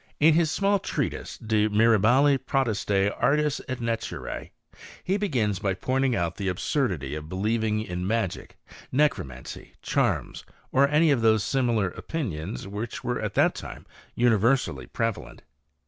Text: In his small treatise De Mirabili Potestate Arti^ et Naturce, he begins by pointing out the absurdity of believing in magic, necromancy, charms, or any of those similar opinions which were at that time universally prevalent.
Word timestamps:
In 0.19 0.33
his 0.33 0.49
small 0.49 0.79
treatise 0.79 1.37
De 1.37 1.69
Mirabili 1.69 2.39
Potestate 2.39 3.15
Arti^ 3.21 3.61
et 3.67 3.79
Naturce, 3.79 4.49
he 5.03 5.15
begins 5.15 5.59
by 5.59 5.75
pointing 5.75 6.15
out 6.15 6.37
the 6.37 6.47
absurdity 6.47 7.13
of 7.13 7.29
believing 7.29 7.83
in 7.83 8.07
magic, 8.07 8.57
necromancy, 8.91 9.73
charms, 9.83 10.43
or 10.71 10.87
any 10.87 11.11
of 11.11 11.21
those 11.21 11.43
similar 11.43 11.89
opinions 11.89 12.67
which 12.67 13.03
were 13.03 13.21
at 13.21 13.35
that 13.35 13.53
time 13.53 13.85
universally 14.15 14.87
prevalent. 14.87 15.43